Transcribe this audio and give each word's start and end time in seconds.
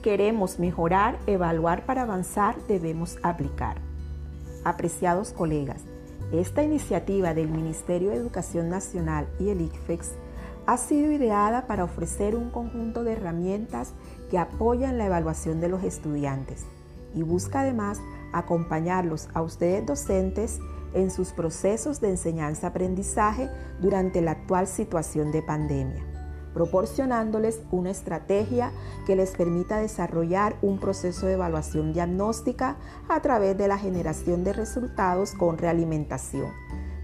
queremos 0.00 0.58
mejorar, 0.58 1.18
evaluar 1.26 1.86
para 1.86 2.02
avanzar, 2.02 2.56
debemos 2.66 3.18
aplicar. 3.22 3.76
Apreciados 4.64 5.32
colegas, 5.32 5.82
esta 6.32 6.62
iniciativa 6.62 7.34
del 7.34 7.48
Ministerio 7.48 8.10
de 8.10 8.16
Educación 8.16 8.68
Nacional 8.68 9.26
y 9.38 9.48
el 9.48 9.60
ICFEX 9.60 10.12
ha 10.66 10.76
sido 10.76 11.10
ideada 11.10 11.66
para 11.66 11.84
ofrecer 11.84 12.36
un 12.36 12.50
conjunto 12.50 13.02
de 13.02 13.12
herramientas 13.12 13.92
que 14.30 14.38
apoyan 14.38 14.98
la 14.98 15.06
evaluación 15.06 15.60
de 15.60 15.68
los 15.68 15.82
estudiantes 15.82 16.64
y 17.14 17.22
busca 17.22 17.60
además 17.60 18.00
acompañarlos 18.32 19.28
a 19.34 19.42
ustedes 19.42 19.84
docentes 19.84 20.60
en 20.94 21.10
sus 21.10 21.32
procesos 21.32 22.00
de 22.00 22.10
enseñanza-aprendizaje 22.10 23.48
durante 23.80 24.20
la 24.20 24.32
actual 24.32 24.66
situación 24.66 25.32
de 25.32 25.42
pandemia, 25.42 26.04
proporcionándoles 26.54 27.60
una 27.70 27.90
estrategia 27.90 28.72
que 29.06 29.16
les 29.16 29.30
permita 29.32 29.78
desarrollar 29.78 30.56
un 30.62 30.78
proceso 30.78 31.26
de 31.26 31.34
evaluación 31.34 31.92
diagnóstica 31.92 32.76
a 33.08 33.20
través 33.20 33.56
de 33.56 33.68
la 33.68 33.78
generación 33.78 34.44
de 34.44 34.52
resultados 34.52 35.32
con 35.32 35.58
realimentación, 35.58 36.50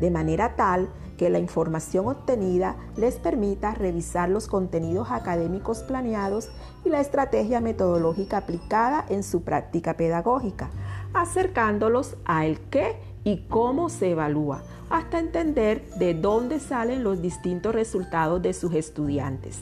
de 0.00 0.10
manera 0.10 0.56
tal 0.56 0.88
que 1.16 1.30
la 1.30 1.38
información 1.38 2.08
obtenida 2.08 2.76
les 2.96 3.16
permita 3.16 3.74
revisar 3.74 4.28
los 4.28 4.48
contenidos 4.48 5.10
académicos 5.10 5.84
planeados 5.84 6.50
y 6.84 6.88
la 6.88 7.00
estrategia 7.00 7.60
metodológica 7.60 8.38
aplicada 8.38 9.04
en 9.08 9.22
su 9.22 9.42
práctica 9.42 9.96
pedagógica, 9.96 10.70
acercándolos 11.14 12.16
a 12.24 12.46
el 12.46 12.58
qué 12.70 12.96
y 13.24 13.38
cómo 13.48 13.88
se 13.88 14.10
evalúa, 14.10 14.62
hasta 14.90 15.18
entender 15.18 15.84
de 15.98 16.14
dónde 16.14 16.60
salen 16.60 17.04
los 17.04 17.22
distintos 17.22 17.74
resultados 17.74 18.42
de 18.42 18.52
sus 18.52 18.74
estudiantes. 18.74 19.60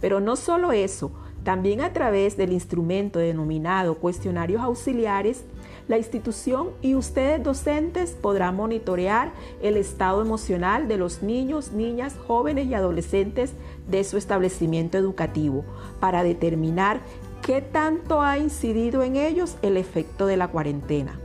Pero 0.00 0.20
no 0.20 0.36
solo 0.36 0.72
eso, 0.72 1.10
también 1.44 1.80
a 1.80 1.92
través 1.92 2.36
del 2.36 2.52
instrumento 2.52 3.18
denominado 3.18 3.96
cuestionarios 3.96 4.62
auxiliares, 4.62 5.44
la 5.88 5.96
institución 5.96 6.68
y 6.82 6.94
ustedes 6.94 7.42
docentes 7.42 8.10
podrán 8.10 8.56
monitorear 8.56 9.32
el 9.62 9.78
estado 9.78 10.20
emocional 10.20 10.86
de 10.86 10.98
los 10.98 11.22
niños, 11.22 11.72
niñas, 11.72 12.16
jóvenes 12.26 12.66
y 12.66 12.74
adolescentes 12.74 13.52
de 13.88 14.04
su 14.04 14.18
establecimiento 14.18 14.98
educativo 14.98 15.64
para 16.00 16.22
determinar 16.22 17.00
qué 17.40 17.62
tanto 17.62 18.20
ha 18.20 18.36
incidido 18.36 19.02
en 19.02 19.16
ellos 19.16 19.56
el 19.62 19.78
efecto 19.78 20.26
de 20.26 20.36
la 20.36 20.48
cuarentena. 20.48 21.18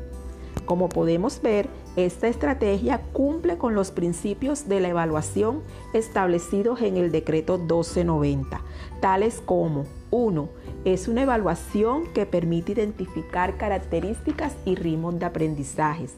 Como 0.66 0.88
podemos 0.88 1.42
ver, 1.42 1.68
esta 1.96 2.28
estrategia 2.28 3.02
cumple 3.12 3.58
con 3.58 3.76
los 3.76 3.92
principios 3.92 4.68
de 4.68 4.80
la 4.80 4.88
evaluación 4.90 5.62
establecidos 5.94 6.82
en 6.82 6.98
el 6.98 7.12
decreto 7.12 7.58
1290, 7.58 8.62
tales 9.02 9.42
como 9.46 9.86
1. 10.12 10.50
Es 10.86 11.08
una 11.08 11.24
evaluación 11.24 12.08
que 12.14 12.26
permite 12.26 12.72
identificar 12.72 13.58
características 13.58 14.56
y 14.66 14.76
ritmos 14.76 15.20
de 15.20 15.26
aprendizajes. 15.26 16.16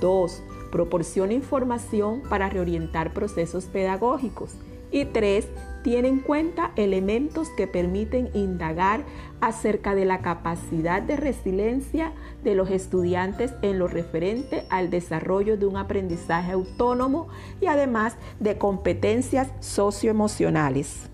2. 0.00 0.42
Proporciona 0.70 1.32
información 1.32 2.22
para 2.28 2.48
reorientar 2.48 3.14
procesos 3.14 3.64
pedagógicos. 3.64 4.52
Y 4.90 5.06
3 5.06 5.46
tiene 5.82 6.08
en 6.08 6.20
cuenta 6.20 6.72
elementos 6.76 7.48
que 7.56 7.66
permiten 7.66 8.30
indagar 8.34 9.04
acerca 9.40 9.94
de 9.94 10.04
la 10.04 10.20
capacidad 10.20 11.00
de 11.02 11.16
resiliencia 11.16 12.12
de 12.42 12.54
los 12.54 12.70
estudiantes 12.70 13.54
en 13.62 13.78
lo 13.78 13.86
referente 13.86 14.64
al 14.70 14.90
desarrollo 14.90 15.56
de 15.56 15.66
un 15.66 15.76
aprendizaje 15.76 16.52
autónomo 16.52 17.28
y 17.60 17.66
además 17.66 18.16
de 18.40 18.58
competencias 18.58 19.48
socioemocionales. 19.60 21.08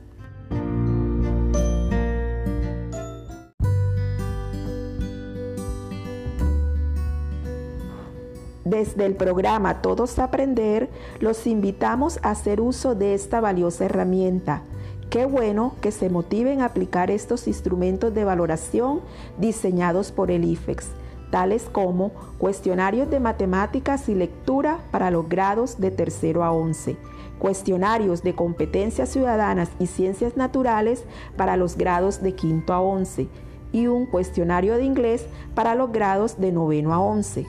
Desde 8.65 9.05
el 9.05 9.15
programa 9.15 9.83
Todos 9.83 10.19
Aprender, 10.19 10.89
los 11.21 11.47
invitamos 11.47 12.19
a 12.23 12.31
hacer 12.31 12.63
uso 12.63 12.95
de 12.95 13.13
esta 13.13 13.43
valiosa 13.43 13.85
herramienta. 13.85 14.63
Qué 15.11 15.27
bueno 15.27 15.75
que 15.83 15.93
se 15.93 16.09
motiven 16.09 16.63
a 16.63 16.67
aplicar 16.67 17.11
estos 17.11 17.47
instrumentos 17.47 18.15
de 18.15 18.25
valoración 18.25 19.03
diseñados 19.37 20.13
por 20.13 20.31
el 20.31 20.47
IFEX, 20.47 20.87
tales 21.31 21.65
como 21.71 22.13
cuestionarios 22.39 23.11
de 23.11 23.21
matemáticas 23.21 24.09
y 24.09 24.15
lectura 24.15 24.79
para 24.91 25.11
los 25.11 25.29
grados 25.29 25.79
de 25.79 25.91
tercero 25.91 26.43
a 26.43 26.51
11, 26.51 26.97
cuestionarios 27.39 28.23
de 28.23 28.35
competencias 28.35 29.11
ciudadanas 29.11 29.69
y 29.79 29.89
ciencias 29.89 30.39
naturales 30.39 31.05
para 31.37 31.59
los 31.59 31.77
grados 31.77 32.23
de 32.23 32.35
quinto 32.35 32.73
a 32.73 32.81
11 32.81 33.29
y 33.73 33.89
un 33.89 34.07
cuestionario 34.07 34.77
de 34.77 34.85
inglés 34.85 35.27
para 35.55 35.75
los 35.75 35.93
grados 35.93 36.41
de 36.41 36.51
noveno 36.51 36.95
a 36.95 37.01
11 37.01 37.47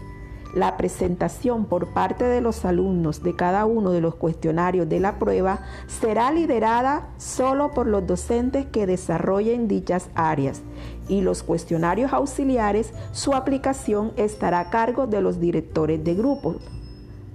la 0.53 0.77
presentación 0.77 1.65
por 1.65 1.87
parte 1.87 2.23
de 2.23 2.41
los 2.41 2.63
alumnos 2.63 3.23
de 3.23 3.35
cada 3.35 3.65
uno 3.65 3.91
de 3.91 4.01
los 4.01 4.15
cuestionarios 4.15 4.87
de 4.87 4.99
la 4.99 5.19
prueba 5.19 5.59
será 5.87 6.31
liderada 6.31 7.09
solo 7.17 7.71
por 7.71 7.87
los 7.87 8.07
docentes 8.07 8.65
que 8.65 8.87
desarrollen 8.87 9.67
dichas 9.67 10.09
áreas 10.15 10.61
y 11.07 11.21
los 11.21 11.43
cuestionarios 11.43 12.13
auxiliares, 12.13 12.93
su 13.11 13.33
aplicación 13.33 14.11
estará 14.15 14.59
a 14.59 14.69
cargo 14.69 15.07
de 15.07 15.21
los 15.21 15.39
directores 15.39 16.03
de 16.03 16.15
grupo. 16.15 16.55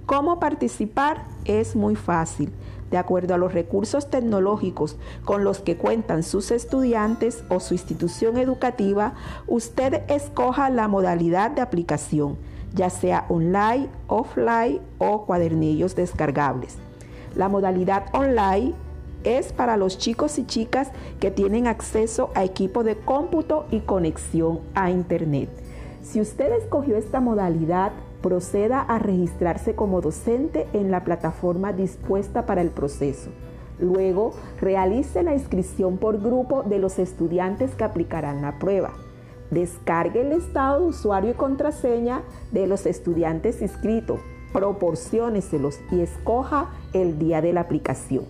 ¿Cómo 0.05 0.39
participar? 0.39 1.25
Es 1.45 1.75
muy 1.75 1.95
fácil. 1.95 2.51
De 2.89 2.97
acuerdo 2.97 3.33
a 3.33 3.37
los 3.37 3.53
recursos 3.53 4.09
tecnológicos 4.09 4.97
con 5.23 5.45
los 5.45 5.59
que 5.59 5.77
cuentan 5.77 6.23
sus 6.23 6.51
estudiantes 6.51 7.45
o 7.47 7.61
su 7.61 7.73
institución 7.73 8.37
educativa, 8.37 9.13
usted 9.47 10.01
escoja 10.09 10.69
la 10.69 10.89
modalidad 10.89 11.51
de 11.51 11.61
aplicación 11.61 12.37
ya 12.73 12.89
sea 12.89 13.25
online, 13.29 13.89
offline 14.07 14.79
o 14.97 15.25
cuadernillos 15.25 15.95
descargables. 15.95 16.77
La 17.35 17.49
modalidad 17.49 18.05
online 18.13 18.73
es 19.23 19.53
para 19.53 19.77
los 19.77 19.97
chicos 19.97 20.37
y 20.39 20.45
chicas 20.45 20.91
que 21.19 21.31
tienen 21.31 21.67
acceso 21.67 22.31
a 22.35 22.43
equipo 22.43 22.83
de 22.83 22.97
cómputo 22.97 23.65
y 23.71 23.81
conexión 23.81 24.59
a 24.73 24.89
Internet. 24.89 25.49
Si 26.01 26.19
usted 26.19 26.51
escogió 26.53 26.97
esta 26.97 27.19
modalidad, 27.19 27.91
proceda 28.21 28.81
a 28.81 28.99
registrarse 28.99 29.75
como 29.75 30.01
docente 30.01 30.67
en 30.73 30.91
la 30.91 31.03
plataforma 31.03 31.73
dispuesta 31.73 32.45
para 32.45 32.61
el 32.61 32.69
proceso. 32.69 33.29
Luego, 33.79 34.33
realice 34.59 35.23
la 35.23 35.33
inscripción 35.33 35.97
por 35.97 36.21
grupo 36.21 36.63
de 36.63 36.79
los 36.79 36.99
estudiantes 36.99 37.73
que 37.75 37.83
aplicarán 37.83 38.41
la 38.41 38.59
prueba. 38.59 38.91
Descargue 39.51 40.21
el 40.21 40.31
estado 40.31 40.79
de 40.79 40.87
usuario 40.87 41.31
y 41.31 41.33
contraseña 41.33 42.21
de 42.51 42.67
los 42.67 42.85
estudiantes 42.85 43.61
inscritos, 43.61 44.19
proporcióneselos 44.53 45.79
y 45.91 45.99
escoja 45.99 46.69
el 46.93 47.19
día 47.19 47.41
de 47.41 47.51
la 47.53 47.61
aplicación. 47.61 48.23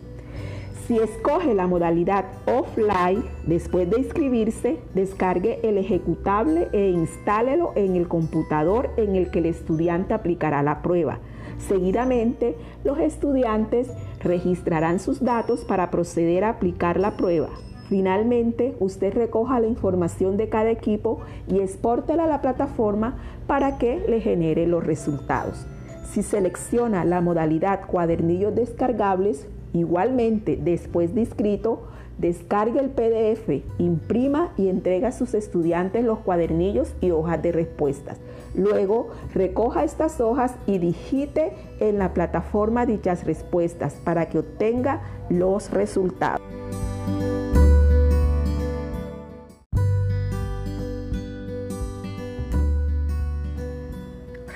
Si 0.87 0.97
escoge 0.97 1.53
la 1.53 1.67
modalidad 1.67 2.25
offline, 2.47 3.23
después 3.45 3.89
de 3.89 3.99
inscribirse, 3.99 4.79
descargue 4.95 5.59
el 5.63 5.77
ejecutable 5.77 6.69
e 6.73 6.89
instálelo 6.89 7.71
en 7.75 7.95
el 7.95 8.07
computador 8.07 8.89
en 8.97 9.15
el 9.15 9.29
que 9.29 9.39
el 9.39 9.45
estudiante 9.45 10.15
aplicará 10.15 10.63
la 10.63 10.81
prueba. 10.81 11.19
Seguidamente, 11.67 12.55
los 12.83 12.97
estudiantes 12.97 13.89
registrarán 14.21 14.99
sus 14.99 15.23
datos 15.23 15.63
para 15.63 15.91
proceder 15.91 16.43
a 16.43 16.49
aplicar 16.49 16.99
la 16.99 17.15
prueba. 17.15 17.49
Finalmente, 17.91 18.73
usted 18.79 19.13
recoja 19.13 19.59
la 19.59 19.67
información 19.67 20.37
de 20.37 20.47
cada 20.47 20.71
equipo 20.71 21.19
y 21.49 21.59
exportela 21.59 22.23
a 22.23 22.27
la 22.27 22.39
plataforma 22.39 23.17
para 23.47 23.77
que 23.77 23.99
le 24.07 24.21
genere 24.21 24.65
los 24.65 24.81
resultados. 24.81 25.67
Si 26.09 26.23
selecciona 26.23 27.03
la 27.03 27.19
modalidad 27.19 27.81
cuadernillos 27.85 28.55
descargables, 28.55 29.45
igualmente 29.73 30.55
después 30.55 31.13
de 31.13 31.19
inscrito, 31.19 31.81
descargue 32.17 32.79
el 32.79 32.91
PDF, 32.91 33.61
imprima 33.77 34.53
y 34.55 34.69
entrega 34.69 35.09
a 35.09 35.11
sus 35.11 35.33
estudiantes 35.33 36.05
los 36.05 36.19
cuadernillos 36.19 36.93
y 37.01 37.11
hojas 37.11 37.43
de 37.43 37.51
respuestas. 37.51 38.21
Luego, 38.55 39.09
recoja 39.33 39.83
estas 39.83 40.21
hojas 40.21 40.55
y 40.65 40.77
digite 40.77 41.51
en 41.81 41.97
la 41.97 42.13
plataforma 42.13 42.85
dichas 42.85 43.25
respuestas 43.25 43.95
para 43.95 44.29
que 44.29 44.39
obtenga 44.39 45.01
los 45.29 45.71
resultados. 45.71 46.40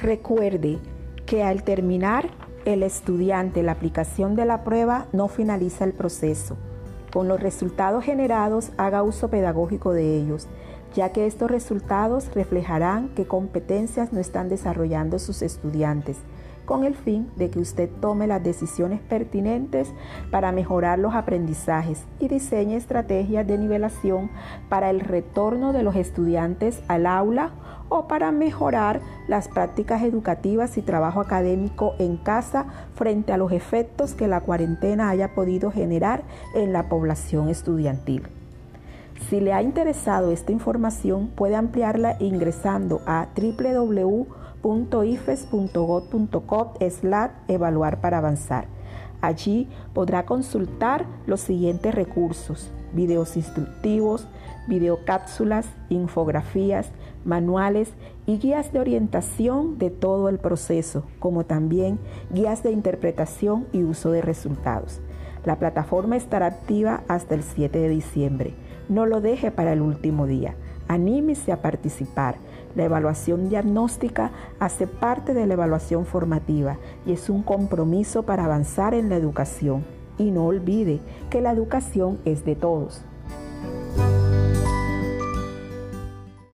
Recuerde 0.06 0.78
que 1.26 1.42
al 1.42 1.64
terminar 1.64 2.30
el 2.66 2.84
estudiante 2.84 3.64
la 3.64 3.72
aplicación 3.72 4.36
de 4.36 4.46
la 4.46 4.64
prueba 4.64 5.08
no 5.14 5.28
finaliza 5.30 5.84
el 5.84 5.94
proceso. 5.94 6.58
Con 7.12 7.28
los 7.28 7.40
resultados 7.40 8.04
generados 8.04 8.70
haga 8.78 9.02
uso 9.02 9.32
pedagógico 9.32 9.94
de 9.94 10.16
ellos, 10.16 10.46
ya 10.94 11.12
que 11.12 11.26
estos 11.26 11.50
resultados 11.50 12.30
reflejarán 12.36 13.10
qué 13.16 13.26
competencias 13.26 14.14
no 14.14 14.20
están 14.20 14.48
desarrollando 14.48 15.18
sus 15.18 15.42
estudiantes 15.42 16.18
con 16.66 16.84
el 16.84 16.96
fin 16.96 17.30
de 17.36 17.50
que 17.50 17.60
usted 17.60 17.90
tome 18.02 18.28
las 18.28 18.44
decisiones 18.44 19.00
pertinentes 19.00 19.94
para 20.32 20.52
mejorar 20.52 21.00
los 21.00 21.14
aprendizajes 21.14 22.04
y 22.20 22.28
diseñe 22.28 22.76
estrategias 22.76 23.48
de 23.48 23.58
nivelación 23.58 24.30
para 24.70 24.90
el 24.90 25.00
retorno 25.00 25.74
de 25.74 25.84
los 25.84 25.96
estudiantes 25.96 26.82
al 26.88 27.06
aula 27.06 27.52
o 27.90 28.08
para 28.08 28.32
mejorar 28.32 29.02
las 29.28 29.48
prácticas 29.48 30.02
educativas 30.04 30.78
y 30.78 30.82
trabajo 30.82 31.22
académico 31.22 31.94
en 32.00 32.18
casa 32.18 32.66
frente 32.96 33.32
a 33.32 33.38
los 33.38 33.52
efectos 33.52 34.14
que 34.14 34.28
la 34.28 34.42
cuarentena 34.42 35.10
haya 35.10 35.34
podido 35.36 35.72
generar 35.72 36.24
en 36.56 36.74
la 36.74 36.90
población 36.90 37.50
estudiantil. 37.50 38.24
Si 39.30 39.40
le 39.40 39.54
ha 39.54 39.62
interesado 39.62 40.32
esta 40.32 40.52
información, 40.52 41.28
puede 41.36 41.56
ampliarla 41.56 42.18
ingresando 42.20 43.02
a 43.06 43.28
www.ifes.gov.co 43.36 44.45
slash 46.90 47.32
evaluar 47.48 48.02
para 48.02 48.18
avanzar. 48.18 48.68
Allí 49.22 49.68
podrá 49.94 50.26
consultar 50.26 51.06
los 51.26 51.42
siguientes 51.42 51.94
recursos, 51.94 52.72
videos 52.94 53.38
instructivos, 53.38 54.28
videocápsulas, 54.68 55.68
infografías, 55.90 56.90
manuales 57.24 57.94
y 58.26 58.38
guías 58.38 58.72
de 58.74 58.80
orientación 58.80 59.78
de 59.78 59.90
todo 59.90 60.30
el 60.30 60.40
proceso, 60.40 61.04
como 61.20 61.46
también 61.46 62.00
guías 62.32 62.64
de 62.64 62.72
interpretación 62.72 63.68
y 63.72 63.84
uso 63.84 64.12
de 64.12 64.22
resultados. 64.22 65.02
La 65.46 65.58
plataforma 65.60 66.16
estará 66.16 66.48
activa 66.48 67.04
hasta 67.08 67.36
el 67.36 67.44
7 67.44 67.78
de 67.78 67.90
diciembre. 67.90 68.54
No 68.90 69.06
lo 69.06 69.22
deje 69.22 69.52
para 69.52 69.74
el 69.74 69.82
último 69.82 70.26
día. 70.26 70.56
Anímese 70.88 71.52
a 71.52 71.62
participar. 71.62 72.36
La 72.76 72.84
evaluación 72.84 73.50
diagnóstica 73.50 74.32
hace 74.60 74.86
parte 74.86 75.34
de 75.34 75.48
la 75.48 75.54
evaluación 75.54 76.06
formativa 76.06 76.78
y 77.06 77.14
es 77.14 77.30
un 77.30 77.42
compromiso 77.42 78.24
para 78.24 78.46
avanzar 78.46 78.94
en 78.94 79.10
la 79.10 79.16
educación. 79.16 79.86
Y 80.18 80.32
no 80.32 80.46
olvide 80.46 81.00
que 81.30 81.42
la 81.42 81.52
educación 81.52 82.20
es 82.26 82.46
de 82.46 82.56
todos. 82.56 83.04